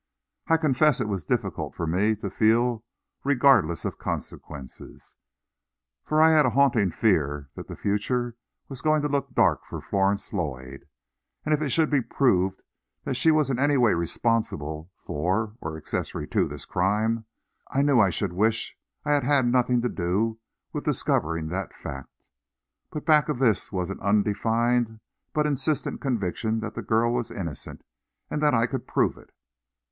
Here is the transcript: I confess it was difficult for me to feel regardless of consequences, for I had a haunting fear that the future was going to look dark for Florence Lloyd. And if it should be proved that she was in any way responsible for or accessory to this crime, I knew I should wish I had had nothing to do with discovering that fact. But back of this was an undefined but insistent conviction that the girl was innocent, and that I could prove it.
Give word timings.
I 0.47 0.57
confess 0.57 0.99
it 0.99 1.07
was 1.07 1.25
difficult 1.25 1.75
for 1.75 1.85
me 1.85 2.15
to 2.15 2.31
feel 2.31 2.83
regardless 3.23 3.85
of 3.85 3.99
consequences, 3.99 5.13
for 6.03 6.19
I 6.23 6.31
had 6.31 6.43
a 6.43 6.49
haunting 6.57 6.89
fear 6.89 7.51
that 7.55 7.67
the 7.67 7.75
future 7.75 8.35
was 8.67 8.81
going 8.81 9.03
to 9.03 9.07
look 9.07 9.35
dark 9.35 9.63
for 9.63 9.79
Florence 9.79 10.33
Lloyd. 10.33 10.87
And 11.45 11.53
if 11.53 11.61
it 11.61 11.69
should 11.69 11.91
be 11.91 12.01
proved 12.01 12.63
that 13.03 13.13
she 13.13 13.29
was 13.29 13.51
in 13.51 13.59
any 13.59 13.77
way 13.77 13.93
responsible 13.93 14.89
for 15.05 15.55
or 15.61 15.77
accessory 15.77 16.27
to 16.29 16.47
this 16.47 16.65
crime, 16.65 17.25
I 17.69 17.83
knew 17.83 17.99
I 17.99 18.09
should 18.09 18.33
wish 18.33 18.75
I 19.05 19.11
had 19.11 19.23
had 19.23 19.45
nothing 19.45 19.83
to 19.83 19.87
do 19.89 20.39
with 20.73 20.83
discovering 20.85 21.49
that 21.49 21.75
fact. 21.75 22.23
But 22.89 23.05
back 23.05 23.29
of 23.29 23.37
this 23.37 23.71
was 23.71 23.91
an 23.91 23.99
undefined 23.99 24.99
but 25.31 25.45
insistent 25.45 26.01
conviction 26.01 26.59
that 26.61 26.73
the 26.73 26.81
girl 26.81 27.13
was 27.13 27.29
innocent, 27.29 27.83
and 28.31 28.41
that 28.41 28.55
I 28.55 28.65
could 28.65 28.87
prove 28.87 29.15
it. 29.15 29.29